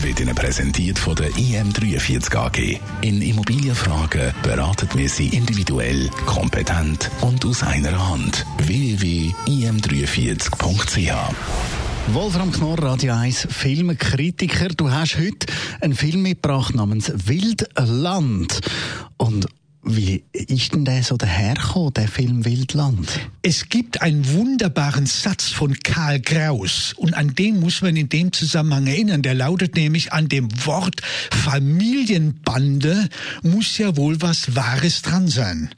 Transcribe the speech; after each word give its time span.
wird 0.00 0.20
Ihnen 0.20 0.34
präsentiert 0.34 0.98
von 0.98 1.14
der 1.14 1.28
IM43 1.30 2.36
AG. 2.36 2.80
In 3.02 3.20
Immobilienfragen 3.20 4.32
beraten 4.42 4.88
wir 4.94 5.08
Sie 5.08 5.28
individuell, 5.28 6.08
kompetent 6.24 7.10
und 7.20 7.44
aus 7.44 7.62
einer 7.62 8.08
Hand. 8.08 8.46
www.im43.ch 8.58 11.34
Wolfram 12.08 12.50
Knorr, 12.52 12.82
Radio 12.82 13.14
1 13.14 13.48
Filmkritiker. 13.50 14.68
Du 14.68 14.90
hast 14.90 15.18
heute 15.18 15.46
einen 15.80 15.94
Film 15.94 16.22
mitgebracht 16.22 16.74
namens 16.74 17.12
Wildland. 17.26 18.60
Und 19.16 19.46
wie 19.84 20.22
ist 20.32 20.74
denn 20.74 20.84
der 20.84 21.02
so 21.02 21.16
dahergekommen, 21.16 21.92
der 21.94 22.06
Film 22.06 22.44
Wildland? 22.44 23.08
Es 23.42 23.68
gibt 23.68 24.00
einen 24.00 24.32
wunderbaren 24.32 25.06
Satz 25.06 25.48
von 25.48 25.74
Karl 25.80 26.20
Kraus 26.20 26.94
und 26.96 27.14
an 27.14 27.34
den 27.34 27.58
muss 27.58 27.82
man 27.82 27.96
in 27.96 28.08
dem 28.08 28.32
Zusammenhang 28.32 28.86
erinnern. 28.86 29.22
Der 29.22 29.34
lautet 29.34 29.74
nämlich 29.74 30.12
an 30.12 30.28
dem 30.28 30.48
Wort 30.66 31.00
Familienbande 31.30 33.08
muss 33.42 33.76
ja 33.78 33.96
wohl 33.96 34.22
was 34.22 34.54
Wahres 34.54 35.02
dran 35.02 35.26
sein. 35.26 35.70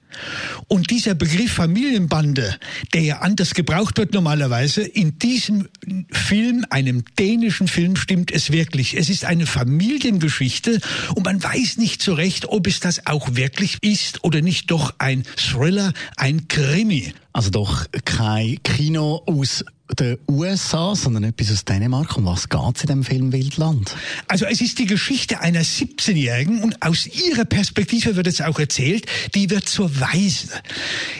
Und 0.68 0.90
dieser 0.90 1.14
Begriff 1.14 1.52
Familienbande, 1.52 2.56
der 2.92 3.02
ja 3.02 3.18
anders 3.18 3.54
gebraucht 3.54 3.98
wird 3.98 4.12
normalerweise, 4.12 4.82
in 4.82 5.18
diesem 5.18 5.68
Film, 6.10 6.64
einem 6.70 7.04
dänischen 7.18 7.68
Film, 7.68 7.96
stimmt 7.96 8.30
es 8.30 8.50
wirklich. 8.50 8.96
Es 8.96 9.08
ist 9.08 9.24
eine 9.24 9.46
Familiengeschichte 9.46 10.80
und 11.14 11.24
man 11.24 11.42
weiß 11.42 11.78
nicht 11.78 12.02
so 12.02 12.14
recht, 12.14 12.46
ob 12.48 12.66
es 12.66 12.80
das 12.80 13.06
auch 13.06 13.34
wirklich 13.34 13.78
ist 13.82 14.24
oder 14.24 14.40
nicht 14.40 14.70
doch 14.70 14.94
ein 14.98 15.24
Thriller, 15.36 15.92
ein 16.16 16.48
Krimi. 16.48 17.12
Also 17.32 17.50
doch 17.50 17.86
kein 18.04 18.62
Kino 18.62 19.22
aus 19.26 19.64
den 19.94 20.18
USA, 20.28 20.94
sondern 20.94 21.24
etwas 21.24 21.50
aus 21.52 21.64
Dänemark. 21.64 22.16
Um 22.16 22.26
was 22.26 22.48
geht 22.48 22.60
es 22.76 22.82
in 22.82 22.88
dem 22.88 23.04
Film 23.04 23.32
Wildland? 23.32 23.96
Also 24.28 24.46
es 24.46 24.60
ist 24.60 24.78
die 24.78 24.86
Geschichte 24.86 25.40
einer 25.40 25.62
17-Jährigen 25.62 26.62
und 26.62 26.82
aus 26.82 27.06
ihrer 27.06 27.44
Perspektive 27.44 28.16
wird 28.16 28.26
es 28.26 28.40
auch 28.40 28.58
erzählt, 28.58 29.06
die 29.34 29.50
wird 29.50 29.68
zur 29.68 30.00
Waise. 30.00 30.48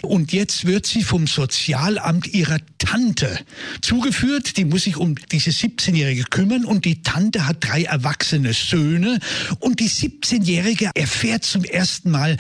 Und 0.07 0.33
jetzt 0.33 0.67
wird 0.67 0.87
sie 0.87 1.03
vom 1.03 1.27
Sozialamt 1.27 2.27
ihrer 2.27 2.59
Tante 2.79 3.39
zugeführt. 3.81 4.57
Die 4.57 4.65
muss 4.65 4.85
sich 4.85 4.97
um 4.97 5.15
diese 5.33 5.51
17-Jährige 5.51 6.25
kümmern 6.25 6.65
und 6.65 6.85
die 6.85 7.03
Tante 7.03 7.47
hat 7.47 7.59
drei 7.61 7.85
erwachsene 7.85 8.53
Söhne 8.53 9.19
und 9.61 9.81
die 9.81 9.89
17-Jährige 9.89 10.91
erfährt 10.95 11.45
zum 11.45 11.65
ersten 11.65 12.11
Mal 12.11 12.37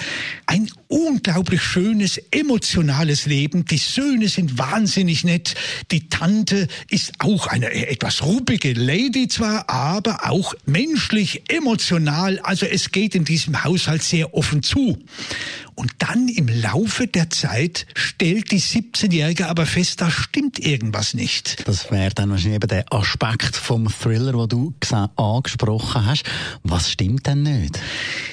ein 0.46 0.70
unglaublich 0.88 1.62
schönes, 1.62 2.18
emotionales 2.30 3.26
Leben. 3.26 3.64
Die 3.64 3.78
Söhne 3.78 4.28
sind 4.28 4.58
wahnsinnig 4.58 5.24
nett. 5.24 5.54
Die 5.90 6.08
Tante 6.08 6.68
ist 6.88 7.12
auch 7.18 7.46
eine 7.46 7.72
etwas 7.72 8.22
ruppige 8.22 8.72
Lady 8.74 9.28
zwar, 9.28 9.68
aber 9.68 10.30
auch 10.30 10.54
menschlich, 10.66 11.42
emotional. 11.48 12.38
Also 12.40 12.66
es 12.66 12.92
geht 12.92 13.14
in 13.14 13.24
diesem 13.24 13.64
Haushalt 13.64 14.02
sehr 14.02 14.34
offen 14.34 14.62
zu. 14.62 14.98
Und 15.74 15.92
dann 15.98 16.28
im 16.28 16.46
Laufe 16.46 17.08
der 17.08 17.30
Zeit 17.30 17.53
stellt 17.94 18.50
die 18.50 18.60
17-Jährige 18.60 19.48
aber 19.48 19.66
fest, 19.66 20.00
da 20.00 20.10
stimmt 20.10 20.58
irgendwas 20.58 21.14
nicht. 21.14 21.66
Das 21.66 21.90
wäre 21.90 22.10
dann 22.14 22.30
wahrscheinlich 22.30 22.56
eben 22.56 22.68
der 22.68 22.92
Aspekt 22.92 23.56
vom 23.56 23.88
Thriller, 23.88 24.32
den 24.46 24.48
du 24.48 24.74
angesprochen 25.16 26.06
hast. 26.06 26.24
Was 26.62 26.90
stimmt 26.90 27.26
denn 27.26 27.42
nicht? 27.42 27.78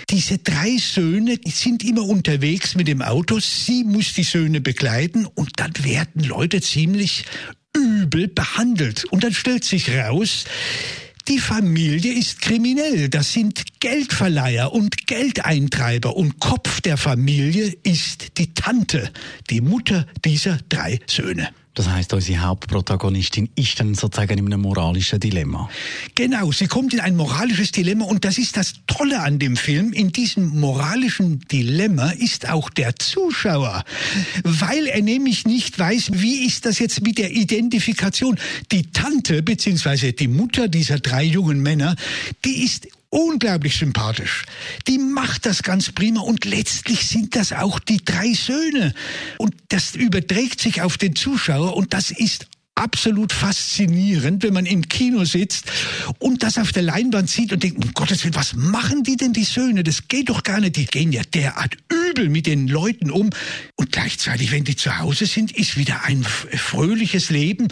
Diese 0.09 0.37
drei 0.37 0.77
Söhne 0.77 1.37
die 1.37 1.51
sind 1.51 1.83
immer 1.83 2.03
unterwegs 2.03 2.75
mit 2.75 2.87
dem 2.87 3.01
Auto. 3.01 3.39
Sie 3.39 3.83
muss 3.83 4.13
die 4.13 4.23
Söhne 4.23 4.61
begleiten 4.61 5.25
und 5.25 5.59
dann 5.59 5.71
werden 5.83 6.23
Leute 6.23 6.61
ziemlich 6.61 7.25
übel 7.75 8.27
behandelt. 8.27 9.05
Und 9.05 9.23
dann 9.23 9.33
stellt 9.33 9.63
sich 9.63 9.89
raus, 9.89 10.45
die 11.31 11.39
Familie 11.39 12.11
ist 12.11 12.41
kriminell. 12.41 13.07
Das 13.07 13.31
sind 13.31 13.63
Geldverleiher 13.79 14.73
und 14.73 15.07
Geldeintreiber. 15.07 16.17
Und 16.17 16.41
Kopf 16.41 16.81
der 16.81 16.97
Familie 16.97 17.73
ist 17.83 18.37
die 18.37 18.53
Tante, 18.53 19.09
die 19.49 19.61
Mutter 19.61 20.05
dieser 20.25 20.57
drei 20.67 20.99
Söhne. 21.07 21.47
Das 21.73 21.87
heißt, 21.87 22.11
unsere 22.13 22.41
Hauptprotagonistin 22.41 23.49
ist 23.55 23.79
dann 23.79 23.95
sozusagen 23.95 24.37
in 24.37 24.45
einem 24.45 24.61
moralischen 24.61 25.21
Dilemma. 25.21 25.69
Genau, 26.15 26.51
sie 26.51 26.67
kommt 26.67 26.93
in 26.93 26.99
ein 26.99 27.15
moralisches 27.15 27.71
Dilemma 27.71 28.05
und 28.05 28.25
das 28.25 28.37
ist 28.37 28.57
das 28.57 28.73
Tolle 28.87 29.21
an 29.21 29.39
dem 29.39 29.55
Film. 29.55 29.93
In 29.93 30.11
diesem 30.11 30.59
moralischen 30.59 31.39
Dilemma 31.47 32.11
ist 32.11 32.49
auch 32.49 32.69
der 32.69 32.97
Zuschauer, 32.97 33.85
weil 34.43 34.87
er 34.87 35.01
nämlich 35.01 35.45
nicht 35.45 35.79
weiß, 35.79 36.11
wie 36.13 36.45
ist 36.45 36.65
das 36.65 36.79
jetzt 36.79 37.03
mit 37.03 37.17
der 37.17 37.31
Identifikation. 37.31 38.37
Die 38.73 38.91
Tante 38.91 39.41
bzw. 39.41 40.11
die 40.11 40.27
Mutter 40.27 40.67
dieser 40.67 40.99
drei 40.99 41.23
jungen 41.23 41.61
Männer, 41.61 41.95
die 42.43 42.65
ist 42.65 42.89
unglaublich 43.11 43.77
sympathisch. 43.77 44.45
Die 44.87 44.97
macht 44.97 45.45
das 45.45 45.61
ganz 45.61 45.91
prima 45.91 46.21
und 46.21 46.45
letztlich 46.45 47.07
sind 47.07 47.35
das 47.35 47.53
auch 47.53 47.79
die 47.79 48.03
drei 48.03 48.33
Söhne. 48.33 48.95
Und 49.37 49.53
das 49.69 49.95
überträgt 49.95 50.59
sich 50.59 50.81
auf 50.81 50.97
den 50.97 51.15
Zuschauer 51.15 51.75
und 51.77 51.93
das 51.93 52.09
ist 52.09 52.47
absolut 52.75 53.31
faszinierend, 53.31 54.43
wenn 54.43 54.53
man 54.53 54.65
im 54.65 54.87
Kino 54.87 55.23
sitzt 55.25 55.71
und 56.19 56.41
das 56.41 56.57
auf 56.57 56.71
der 56.71 56.83
Leinwand 56.83 57.29
sieht 57.29 57.53
und 57.53 57.61
denkt, 57.61 57.83
um 57.83 57.93
Gottes 57.93 58.23
Willen, 58.23 58.33
was 58.33 58.55
machen 58.55 59.03
die 59.03 59.17
denn, 59.17 59.33
die 59.33 59.43
Söhne? 59.43 59.83
Das 59.83 60.07
geht 60.07 60.29
doch 60.29 60.41
gar 60.41 60.59
nicht. 60.59 60.77
Die 60.77 60.85
gehen 60.85 61.11
ja 61.11 61.21
derart 61.33 61.77
übel 61.91 62.29
mit 62.29 62.47
den 62.47 62.67
Leuten 62.67 63.11
um. 63.11 63.29
Und 63.75 63.91
gleichzeitig, 63.91 64.51
wenn 64.51 64.63
die 64.63 64.75
zu 64.75 64.97
Hause 64.97 65.25
sind, 65.25 65.51
ist 65.51 65.77
wieder 65.77 66.05
ein 66.05 66.23
fröhliches 66.23 67.29
Leben. 67.29 67.67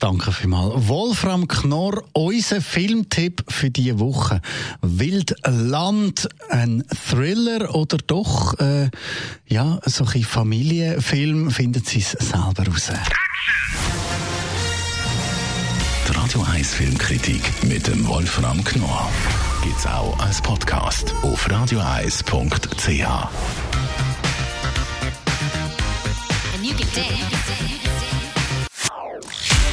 Danke 0.00 0.32
vielmals. 0.32 0.88
Wolfram 0.88 1.46
Knorr, 1.46 2.02
unser 2.14 2.62
Filmtipp 2.62 3.44
für 3.48 3.70
diese 3.70 4.00
Woche. 4.00 4.40
Wildland, 4.80 6.26
ein 6.48 6.82
Thriller 7.10 7.74
oder 7.74 7.98
doch, 7.98 8.58
äh, 8.58 8.88
ja, 9.46 9.78
so 9.84 10.06
ein 10.06 10.24
Familienfilm, 10.24 11.50
finden 11.50 11.84
Sie 11.84 11.98
es 11.98 12.12
selber 12.12 12.66
raus. 12.66 12.90
Die 16.08 16.12
Radio 16.16 16.42
1 16.50 16.74
Filmkritik 16.74 17.42
mit 17.64 17.86
dem 17.86 18.08
Wolfram 18.08 18.64
Knorr 18.64 19.10
gibt's 19.62 19.86
auch 19.86 20.18
als 20.18 20.40
Podcast 20.40 21.12
auf 21.22 21.48
radioeis.ch. 21.50 23.04